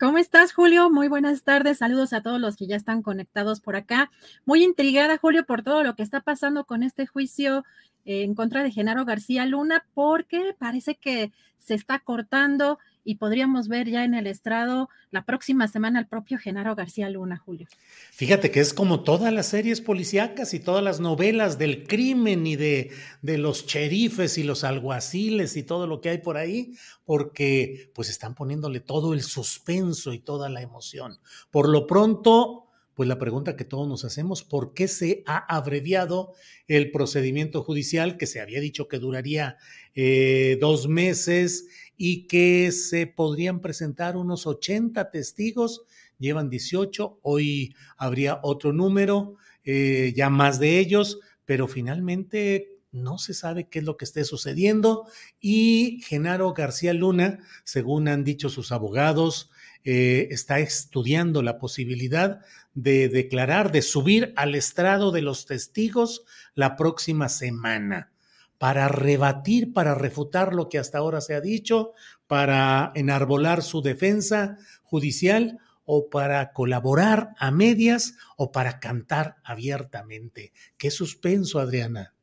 [0.00, 0.90] ¿Cómo estás, Julio?
[0.90, 1.78] Muy buenas tardes.
[1.78, 4.12] Saludos a todos los que ya están conectados por acá.
[4.44, 7.64] Muy intrigada, Julio, por todo lo que está pasando con este juicio
[8.04, 12.78] en contra de Genaro García Luna, porque parece que se está cortando
[13.08, 17.38] y podríamos ver ya en el estrado la próxima semana al propio Genaro García Luna,
[17.38, 17.66] Julio.
[18.12, 22.56] Fíjate que es como todas las series policíacas y todas las novelas del crimen y
[22.56, 22.90] de,
[23.22, 28.10] de los cherifes y los alguaciles y todo lo que hay por ahí, porque pues
[28.10, 31.18] están poniéndole todo el suspenso y toda la emoción.
[31.50, 32.67] Por lo pronto,
[32.98, 36.32] pues la pregunta que todos nos hacemos, ¿por qué se ha abreviado
[36.66, 39.56] el procedimiento judicial que se había dicho que duraría
[39.94, 45.82] eh, dos meses y que se podrían presentar unos 80 testigos,
[46.18, 53.32] llevan 18, hoy habría otro número, eh, ya más de ellos, pero finalmente no se
[53.32, 55.06] sabe qué es lo que esté sucediendo.
[55.40, 59.52] Y Genaro García Luna, según han dicho sus abogados,
[59.84, 62.40] eh, está estudiando la posibilidad
[62.82, 66.24] de declarar, de subir al estrado de los testigos
[66.54, 68.12] la próxima semana
[68.56, 71.92] para rebatir, para refutar lo que hasta ahora se ha dicho,
[72.28, 80.52] para enarbolar su defensa judicial o para colaborar a medias o para cantar abiertamente.
[80.76, 82.14] Qué suspenso, Adriana.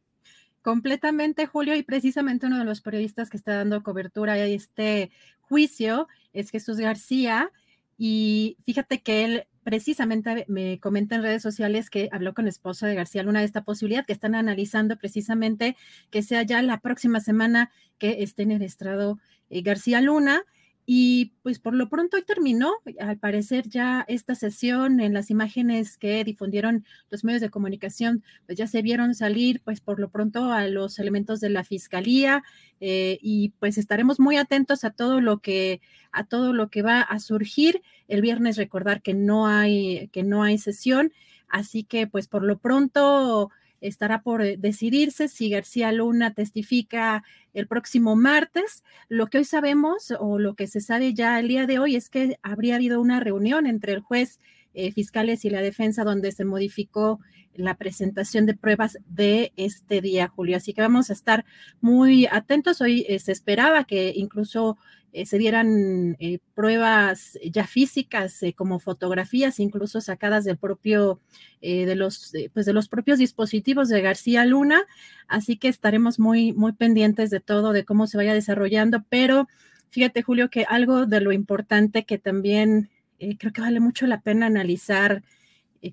[0.62, 5.12] Completamente, Julio, y precisamente uno de los periodistas que está dando cobertura a este
[5.42, 7.52] juicio es Jesús García,
[7.98, 12.94] y fíjate que él precisamente me comenta en redes sociales que habló con esposa de
[12.94, 15.76] García Luna de esta posibilidad, que están analizando precisamente
[16.12, 19.18] que sea ya la próxima semana que esté en el estrado
[19.50, 20.44] eh, García Luna.
[20.88, 25.98] Y pues por lo pronto hoy terminó, al parecer ya esta sesión en las imágenes
[25.98, 30.52] que difundieron los medios de comunicación, pues ya se vieron salir pues por lo pronto
[30.52, 32.44] a los elementos de la fiscalía
[32.82, 35.82] eh, y pues estaremos muy atentos a todo lo que
[36.12, 38.58] a todo lo que va a surgir el viernes.
[38.58, 41.12] Recordar que no hay que no hay sesión,
[41.48, 43.50] así que pues por lo pronto
[43.88, 47.24] estará por eh, decidirse si García Luna testifica
[47.54, 48.84] el próximo martes.
[49.10, 52.10] Lo que hoy sabemos o lo que se sabe ya el día de hoy es
[52.10, 54.40] que habría habido una reunión entre el juez
[54.74, 57.20] eh, fiscales y la defensa donde se modificó
[57.54, 60.58] la presentación de pruebas de este día, Julio.
[60.58, 61.46] Así que vamos a estar
[61.80, 62.82] muy atentos.
[62.82, 64.78] Hoy eh, se esperaba que incluso
[65.16, 66.18] eh, se dieran
[66.54, 71.20] pruebas ya físicas como fotografías, incluso sacadas del propio,
[71.62, 74.84] de los, pues de los propios dispositivos de García Luna.
[75.28, 79.04] Así que estaremos muy, muy pendientes de todo, de cómo se vaya desarrollando.
[79.10, 79.48] Pero
[79.90, 82.90] fíjate, Julio, que algo de lo importante que también
[83.20, 85.24] eh, creo que vale mucho la pena analizar eh,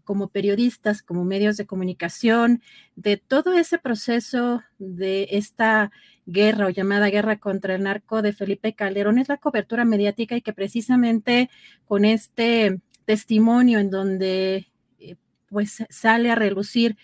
[0.04, 2.62] como periodistas, como medios de comunicación,
[2.97, 5.91] de todo ese proceso de esta
[6.26, 10.43] guerra o llamada guerra contra el narco de Felipe Calderón, es la cobertura mediática y
[10.43, 11.50] que precisamente
[11.87, 14.69] con este testimonio en donde
[14.99, 15.17] eh,
[15.49, 16.96] pues sale a relucir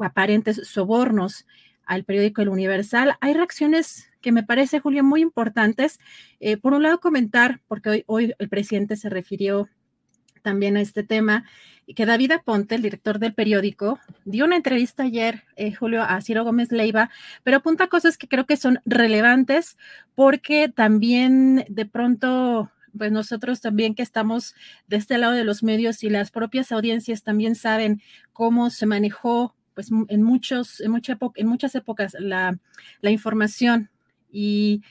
[0.00, 1.46] aparentes sobornos
[1.86, 6.00] al periódico El Universal, hay reacciones que me parece, Julio, muy importantes.
[6.40, 9.68] Eh, por un lado, comentar, porque hoy, hoy el presidente se refirió
[10.40, 11.44] también a este tema,
[11.92, 16.44] que David Aponte, el director del periódico, dio una entrevista ayer, eh, Julio, a Ciro
[16.44, 17.10] Gómez Leiva,
[17.42, 19.76] pero apunta cosas que creo que son relevantes
[20.14, 24.54] porque también de pronto pues nosotros también que estamos
[24.86, 28.00] de este lado de los medios y las propias audiencias también saben
[28.32, 32.58] cómo se manejó pues en muchos en, mucha en muchas épocas la,
[33.00, 33.90] la información.
[34.30, 34.82] Y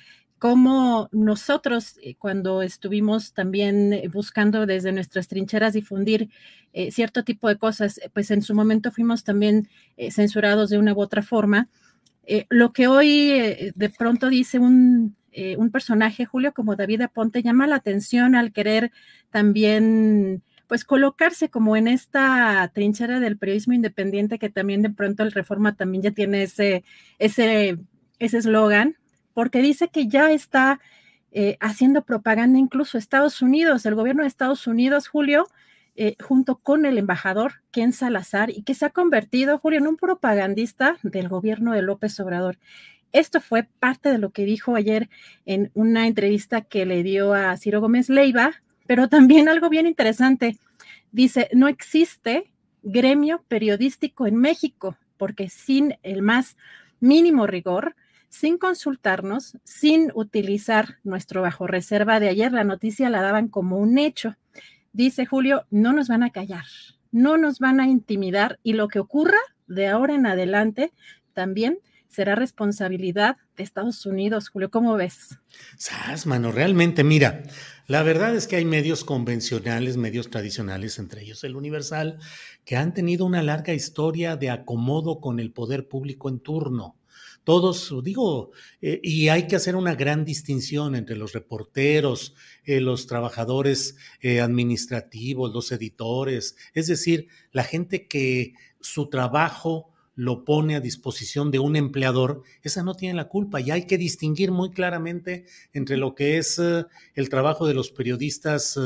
[0.43, 6.31] cómo nosotros eh, cuando estuvimos también eh, buscando desde nuestras trincheras difundir
[6.73, 9.69] eh, cierto tipo de cosas, pues en su momento fuimos también
[10.11, 11.69] censurados de una u otra forma.
[12.49, 15.15] lo que hoy de pronto dice un,
[15.57, 18.91] un, personaje, Julio, como David Aponte, llama la atención al querer
[19.29, 25.31] también pues colocarse como en esta trinchera del periodismo independiente que también de pronto el
[25.31, 26.83] Reforma también ya tiene ese
[27.17, 27.77] ese
[28.19, 28.97] ese eslogan,
[29.33, 30.79] porque dice que ya está
[31.31, 35.47] eh, haciendo propaganda incluso Estados Unidos, el gobierno de Estados Unidos, Julio,
[35.95, 39.97] eh, junto con el embajador Ken Salazar, y que se ha convertido, Julio, en un
[39.97, 42.57] propagandista del gobierno de López Obrador.
[43.11, 45.09] Esto fue parte de lo que dijo ayer
[45.45, 48.53] en una entrevista que le dio a Ciro Gómez Leiva,
[48.87, 50.57] pero también algo bien interesante.
[51.11, 52.51] Dice, no existe
[52.81, 56.57] gremio periodístico en México, porque sin el más
[56.99, 57.95] mínimo rigor,
[58.33, 62.51] sin consultarnos, sin utilizar nuestro bajo reserva de ayer.
[62.51, 64.37] La noticia la daban como un hecho.
[64.91, 66.65] Dice Julio, no nos van a callar,
[67.11, 69.37] no nos van a intimidar y lo que ocurra
[69.67, 70.91] de ahora en adelante
[71.33, 71.77] también
[72.13, 74.49] será responsabilidad de Estados Unidos.
[74.49, 75.37] Julio, ¿cómo ves?
[75.77, 77.43] Sas, mano, realmente, mira,
[77.87, 82.19] la verdad es que hay medios convencionales, medios tradicionales, entre ellos el Universal,
[82.65, 86.95] que han tenido una larga historia de acomodo con el poder público en turno
[87.43, 88.51] todos, digo,
[88.81, 94.39] eh, y hay que hacer una gran distinción entre los reporteros, eh, los trabajadores eh,
[94.39, 101.59] administrativos, los editores, es decir, la gente que su trabajo lo pone a disposición de
[101.59, 106.15] un empleador, esa no tiene la culpa y hay que distinguir muy claramente entre lo
[106.15, 108.79] que es el trabajo de los periodistas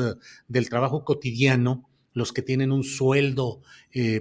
[0.48, 3.62] del trabajo cotidiano, los que tienen un sueldo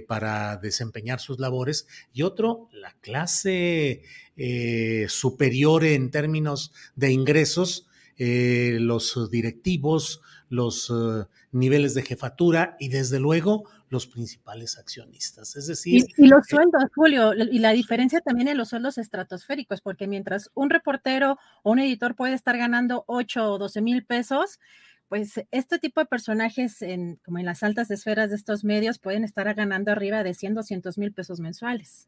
[0.07, 4.03] para desempeñar sus labores, y otro, la clase
[4.39, 7.87] eh, superior en términos de ingresos,
[8.19, 15.55] eh, los directivos, los eh, niveles de jefatura y desde luego los principales accionistas.
[15.55, 16.05] Es decir...
[16.17, 20.69] Y, los sueldos, Julio, y la diferencia también en los sueldos estratosféricos, porque mientras un
[20.69, 24.59] reportero o un editor puede estar ganando 8 o 12 mil pesos,
[25.07, 29.23] pues este tipo de personajes, en, como en las altas esferas de estos medios, pueden
[29.23, 32.07] estar ganando arriba de 100, 200 mil pesos mensuales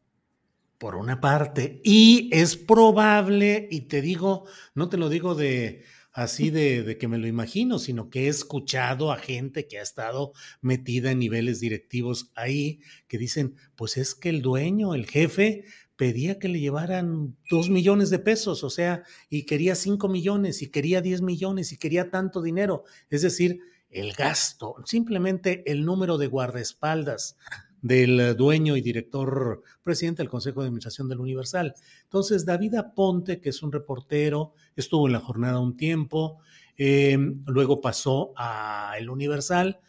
[0.80, 1.82] por una parte.
[1.84, 5.84] Y es probable, y te digo, no te lo digo de
[6.20, 9.82] así de, de, que me lo imagino, sino que he escuchado a gente que ha
[9.82, 15.64] estado metida en niveles directivos ahí, que dicen, pues es que el dueño, el jefe,
[15.96, 20.70] pedía que le llevaran dos millones de pesos, o sea, y quería cinco millones, y
[20.70, 22.84] quería diez millones, y quería tanto dinero.
[23.08, 27.36] Es decir, el gasto, simplemente el número de guardaespaldas
[27.82, 31.74] del dueño y director presidente del Consejo de Administración del Universal.
[32.04, 36.38] Entonces, David Aponte, que es un reportero, estuvo en la jornada un tiempo,
[36.76, 39.80] em, luego pasó a El Universal,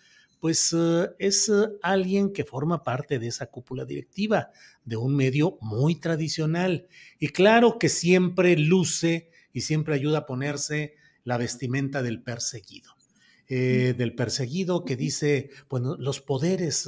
[0.42, 4.50] pues eh, es eh, alguien que forma parte de esa cúpula directiva
[4.84, 6.88] de un medio muy tradicional.
[7.20, 12.92] Y claro que siempre luce y siempre ayuda a ponerse la vestimenta del perseguido.
[13.54, 16.88] Eh, del perseguido que dice, bueno, los poderes,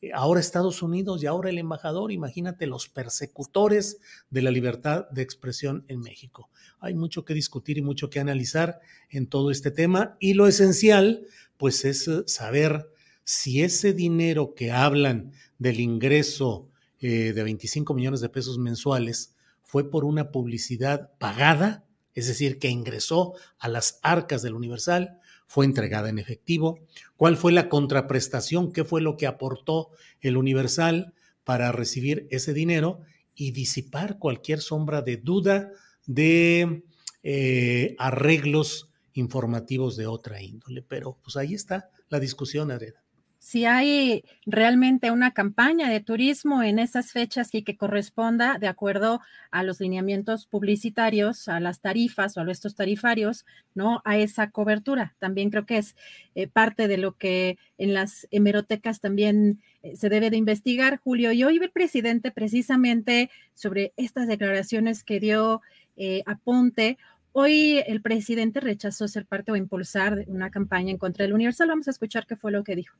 [0.00, 3.98] eh, ahora Estados Unidos y ahora el embajador, imagínate los persecutores
[4.30, 6.48] de la libertad de expresión en México.
[6.78, 8.78] Hay mucho que discutir y mucho que analizar
[9.10, 11.26] en todo este tema y lo esencial,
[11.56, 12.88] pues es eh, saber
[13.24, 16.68] si ese dinero que hablan del ingreso
[17.00, 19.34] de 25 millones de pesos mensuales
[19.64, 21.84] fue por una publicidad pagada,
[22.14, 26.80] es decir, que ingresó a las arcas del Universal, fue entregada en efectivo,
[27.16, 33.00] cuál fue la contraprestación, qué fue lo que aportó el Universal para recibir ese dinero
[33.34, 35.70] y disipar cualquier sombra de duda
[36.06, 36.82] de
[37.22, 40.82] eh, arreglos informativos de otra índole.
[40.82, 43.05] Pero pues ahí está la discusión, Adriana
[43.46, 49.20] si hay realmente una campaña de turismo en esas fechas y que corresponda de acuerdo
[49.52, 54.02] a los lineamientos publicitarios, a las tarifas o a estos tarifarios, ¿no?
[54.04, 55.14] A esa cobertura.
[55.20, 55.94] También creo que es
[56.34, 61.30] eh, parte de lo que en las hemerotecas también eh, se debe de investigar, Julio.
[61.30, 65.62] Y hoy el presidente precisamente sobre estas declaraciones que dio
[65.96, 66.98] eh, a Ponte.
[67.30, 71.68] Hoy el presidente rechazó ser parte o impulsar una campaña en contra del Universal.
[71.68, 72.98] Vamos a escuchar qué fue lo que dijo.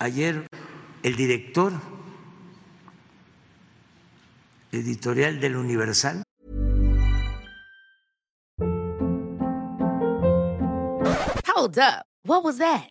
[0.00, 0.46] Ayer
[1.02, 1.72] el director
[4.70, 6.22] editorial del Universal
[11.48, 12.06] Hold up.
[12.22, 12.90] What was that?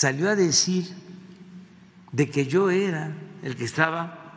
[0.00, 0.86] Salió a decir
[2.10, 4.32] de que yo era el que estaba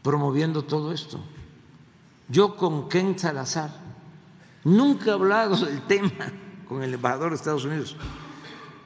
[0.00, 1.20] promoviendo todo esto.
[2.28, 3.74] Yo con Ken Salazar
[4.62, 6.30] nunca he hablado del tema
[6.68, 7.96] con el embajador de Estados Unidos,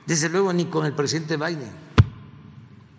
[0.07, 1.71] desde luego ni con el presidente Biden,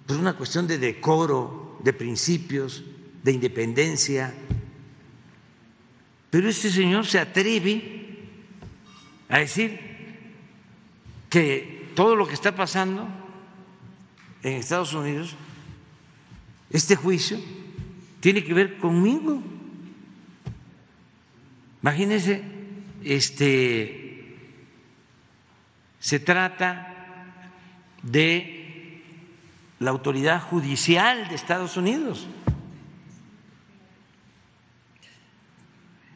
[0.06, 2.84] por una cuestión de decoro, de principios,
[3.24, 4.32] de independencia.
[6.30, 8.30] Pero este señor se atreve
[9.28, 9.80] a decir
[11.32, 13.08] que todo lo que está pasando
[14.44, 15.36] en Estados Unidos,
[16.70, 17.40] este juicio,
[18.20, 19.42] tiene que ver conmigo.
[21.82, 22.44] Imagínense,
[23.04, 24.38] este,
[26.00, 27.34] se trata
[28.04, 29.02] de
[29.80, 32.28] la autoridad judicial de Estados Unidos,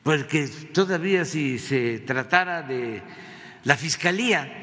[0.04, 3.02] porque todavía si se tratara de
[3.64, 4.61] la fiscalía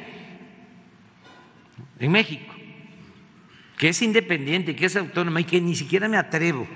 [1.99, 2.55] en México,
[3.77, 6.67] que es independiente, que es autónoma y que ni siquiera me atrevo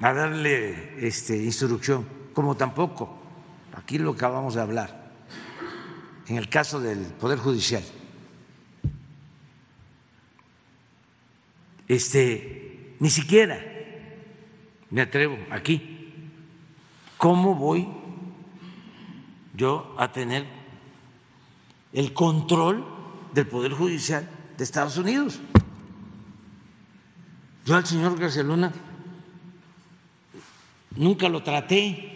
[0.00, 3.20] a darle este, instrucción, como tampoco,
[3.74, 5.12] aquí lo acabamos de hablar,
[6.26, 7.82] en el caso del Poder Judicial.
[11.88, 13.58] Este, ni siquiera
[14.90, 15.94] me atrevo aquí.
[17.16, 17.88] ¿Cómo voy
[19.54, 20.46] yo a tener
[21.92, 22.97] el control
[23.34, 25.40] del Poder Judicial de Estados Unidos?
[27.64, 28.72] Yo al señor García Luna
[30.96, 32.14] nunca lo traté.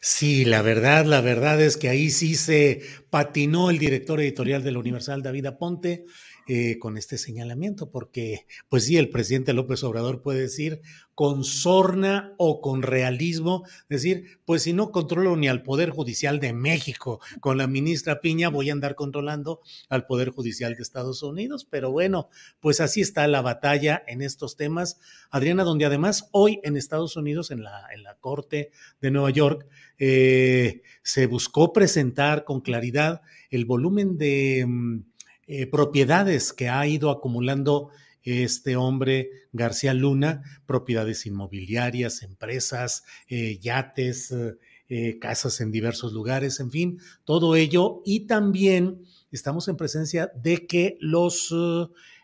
[0.00, 4.72] Sí, la verdad, la verdad es que ahí sí se patinó el director editorial de
[4.72, 6.04] la Universal, David Aponte,
[6.48, 10.82] eh, con este señalamiento, porque, pues sí, el presidente López Obrador puede decir
[11.14, 16.52] con sorna o con realismo, decir, pues si no controlo ni al Poder Judicial de
[16.52, 21.66] México con la ministra Piña, voy a andar controlando al Poder Judicial de Estados Unidos.
[21.68, 22.28] Pero bueno,
[22.60, 24.98] pues así está la batalla en estos temas.
[25.30, 28.70] Adriana, donde además hoy en Estados Unidos, en la, en la Corte
[29.00, 29.66] de Nueva York,
[29.98, 35.11] eh, se buscó presentar con claridad el volumen de mm,
[35.54, 37.90] eh, propiedades que ha ido acumulando
[38.22, 44.34] este hombre García Luna, propiedades inmobiliarias, empresas, eh, yates,
[44.88, 48.00] eh, casas en diversos lugares, en fin, todo ello.
[48.06, 51.54] Y también estamos en presencia de que los...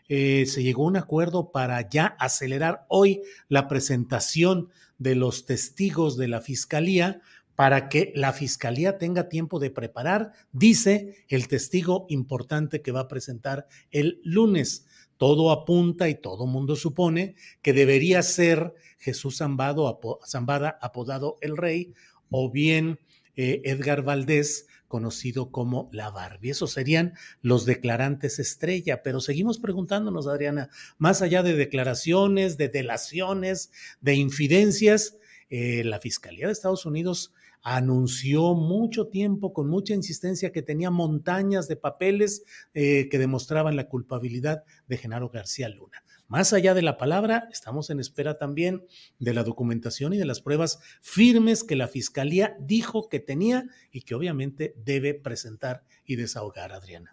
[0.09, 3.21] se llegó a un acuerdo para ya acelerar hoy
[3.51, 7.21] la presentación de los testigos de la fiscalía
[7.59, 13.09] para que la fiscalía tenga tiempo de preparar, dice el testigo importante que va a
[13.09, 14.87] presentar el lunes.
[15.17, 21.95] Todo apunta y todo mundo supone que debería ser Jesús Zambada, apodado el Rey,
[22.31, 23.01] o bien
[23.35, 26.51] eh, Edgar Valdés, conocido como la Barbie.
[26.51, 33.73] Esos serían los declarantes estrella, pero seguimos preguntándonos, Adriana, más allá de declaraciones, de delaciones,
[34.01, 35.17] de infidencias,
[35.51, 37.33] eh, la Fiscalía de Estados Unidos
[37.77, 43.89] anunció mucho tiempo, con mucha insistencia, que tenía montañas de papeles eh, que demostraban la
[43.89, 46.03] culpabilidad de Genaro García Luna.
[46.29, 48.87] Más allá de la palabra, estamos en espera también
[49.19, 54.03] de la documentación y de las pruebas firmes que la Fiscalía dijo que tenía y
[54.03, 57.13] que obviamente debe presentar y desahogar, Adriana.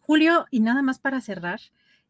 [0.00, 1.60] Julio, y nada más para cerrar,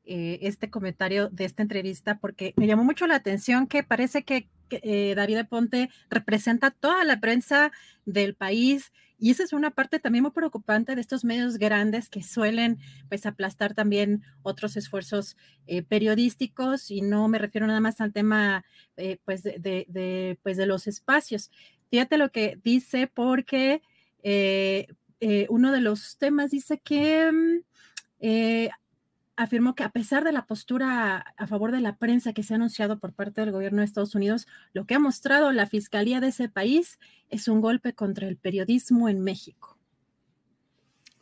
[0.09, 4.49] eh, este comentario de esta entrevista porque me llamó mucho la atención que parece que,
[4.71, 7.73] eh, David Ponte representa toda la prensa
[8.05, 12.23] del país y esa es una parte también muy preocupante de estos medios grandes que
[12.23, 15.37] suelen pues aplastar también otros esfuerzos
[15.67, 18.65] eh, periodísticos y no me refiero nada más al tema
[19.25, 21.51] pues de, pues de los espacios.
[21.91, 23.81] Fíjate lo que dice porque
[25.21, 27.61] eh, uno de los temas dice que mm,
[28.21, 28.71] eh,
[29.39, 32.57] afirmó que a pesar de la postura a favor de la prensa que se ha
[32.57, 36.29] anunciado por parte del gobierno de Estados Unidos, lo que ha mostrado la fiscalía de
[36.29, 36.99] ese país
[37.31, 39.79] es un golpe contra el periodismo en México.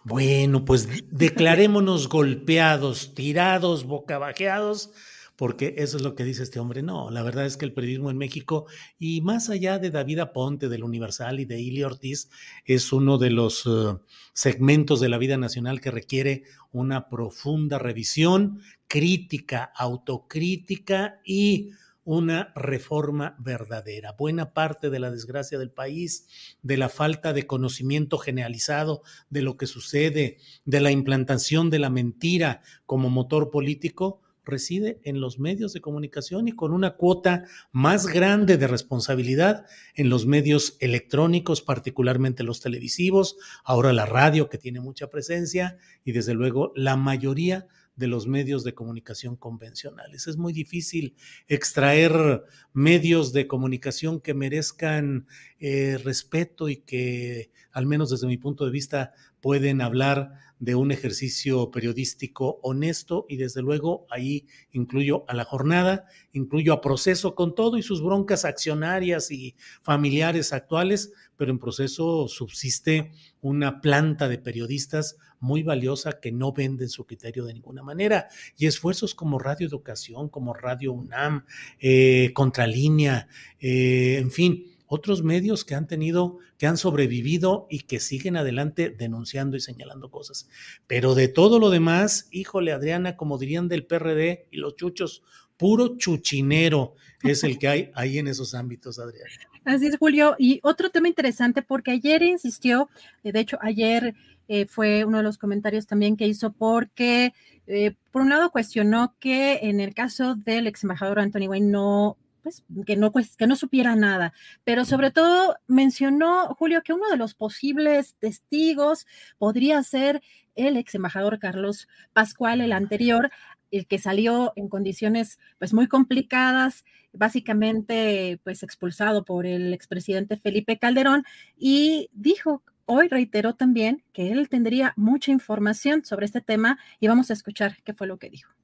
[0.03, 4.93] Bueno, pues declarémonos golpeados, tirados, bocabajeados
[5.37, 6.83] porque eso es lo que dice este hombre.
[6.83, 8.67] No, la verdad es que el periodismo en México,
[8.99, 12.31] y más allá de David Aponte, del Universal y de Ili Ortiz,
[12.65, 14.01] es uno de los uh,
[14.33, 21.71] segmentos de la vida nacional que requiere una profunda revisión, crítica, autocrítica y
[22.07, 24.13] una reforma verdadera.
[24.13, 26.29] Buena parte de la desgracia del país,
[26.63, 31.91] de la falta de conocimiento generalizado de lo que sucede, de la implantación de la
[31.91, 38.07] mentira como motor político, reside en los medios de comunicación y con una cuota más
[38.07, 44.81] grande de responsabilidad en los medios electrónicos, particularmente los televisivos, ahora la radio que tiene
[44.81, 50.27] mucha presencia y desde luego la mayoría de los medios de comunicación convencionales.
[50.27, 51.17] Es muy difícil
[51.49, 55.27] extraer medios de comunicación que merezcan
[55.59, 60.91] eh, respeto y que, al menos desde mi punto de vista, pueden hablar de un
[60.91, 67.55] ejercicio periodístico honesto y desde luego ahí incluyo a la jornada, incluyo a proceso con
[67.55, 74.39] todo y sus broncas accionarias y familiares actuales, pero en proceso subsiste una planta de
[74.39, 78.29] periodistas muy valiosa que no venden su criterio de ninguna manera.
[78.57, 81.45] Y esfuerzos como Radio Educación, como Radio UNAM,
[81.79, 83.29] eh, Contralínea,
[83.61, 88.91] eh, en fin otros medios que han tenido, que han sobrevivido y que siguen adelante
[88.91, 90.49] denunciando y señalando cosas.
[90.87, 95.23] Pero de todo lo demás, híjole, Adriana, como dirían del PRD y los chuchos,
[95.57, 99.31] puro chuchinero es el que hay ahí en esos ámbitos, Adriana.
[99.65, 100.37] Así es, Julio.
[100.39, 102.89] Y otro tema interesante, porque ayer insistió,
[103.25, 104.15] eh, de hecho, ayer
[104.49, 107.33] eh, fue uno de los comentarios también que hizo, porque
[107.67, 112.17] eh, por un lado cuestionó que en el caso del ex embajador Anthony Wayne no
[112.47, 114.33] pues, que, no, pues, que no supiera nada.
[114.63, 120.23] Pero sobre todo mencionó, Julio, que uno de los posibles testigos podría ser
[120.55, 123.33] el ex embajador Carlos Pascual, el anterior,
[123.73, 130.79] el que salió en condiciones pues muy complicadas, básicamente pues expulsado por el expresidente Felipe
[130.79, 131.25] Calderón
[131.59, 137.31] y dijo hoy reiteró también que él tendría mucha información sobre este tema y vamos
[137.31, 138.56] a escuchar qué fue lo que dijo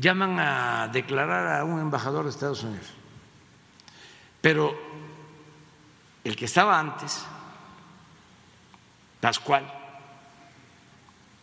[0.00, 2.86] llaman a declarar a un embajador de Estados Unidos.
[4.40, 4.76] Pero
[6.24, 7.24] el que estaba antes,
[9.20, 9.72] Pascual,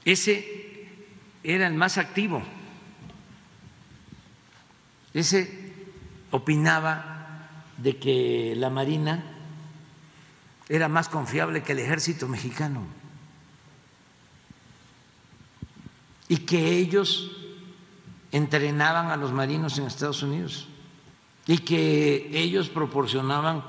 [0.03, 0.85] ese
[1.43, 2.43] era el más activo.
[5.13, 5.73] Ese
[6.31, 9.23] opinaba de que la Marina
[10.67, 12.85] era más confiable que el ejército mexicano
[16.27, 17.31] y que ellos
[18.31, 20.67] entrenaban a los marinos en Estados Unidos
[21.47, 23.63] y que ellos proporcionaban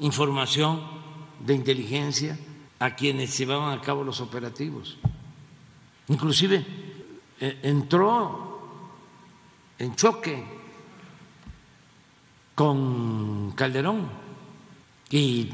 [0.00, 0.82] información
[1.40, 2.38] de inteligencia
[2.78, 4.98] a quienes llevaban a cabo los operativos.
[6.08, 6.64] Inclusive
[7.40, 8.60] eh, entró
[9.78, 10.44] en choque
[12.54, 14.08] con Calderón
[15.10, 15.48] y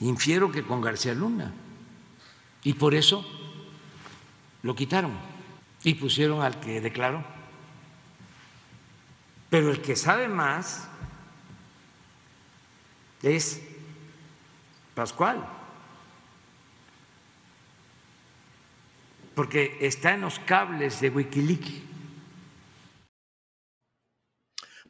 [0.00, 1.52] infiero que con García Luna.
[2.64, 3.24] Y por eso
[4.62, 5.12] lo quitaron
[5.82, 7.24] y pusieron al que declaró.
[9.52, 10.88] Pero el que sabe más
[13.22, 13.60] es
[14.94, 15.46] Pascual,
[19.34, 21.91] porque está en los cables de Wikileaks.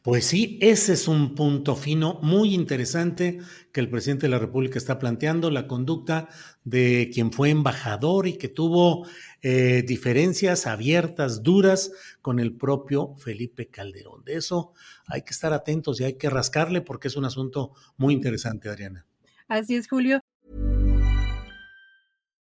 [0.02, 3.38] Pues sí, ese es un punto fino muy interesante
[3.70, 6.28] que el presidente de la República está planteando, la conducta
[6.64, 9.06] de quien fue embajador y que tuvo
[9.42, 14.24] eh, diferencias abiertas, duras con el propio Felipe Calderón.
[14.24, 14.72] De eso
[15.06, 19.06] hay que estar atentos y hay que rascarle porque es un asunto muy interesante, Adriana.
[19.46, 20.20] Así es, Julio.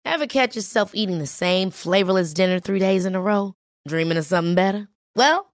[0.06, 3.54] Ever catch yourself eating the same flavorless dinner three days in a row?
[3.86, 4.88] Dreaming of something better?
[5.14, 5.53] Well,